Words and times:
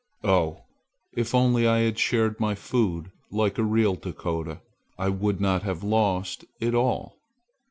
"Oh, 0.23 0.63
if 1.13 1.35
only 1.35 1.67
I 1.67 1.81
had 1.81 1.99
shared 1.99 2.39
my 2.39 2.55
food 2.55 3.11
like 3.29 3.59
a 3.59 3.63
real 3.63 3.93
Dakota, 3.93 4.61
I 4.97 5.09
would 5.09 5.39
not 5.39 5.61
have 5.61 5.83
lost 5.83 6.43
it 6.59 6.73
all! 6.73 7.19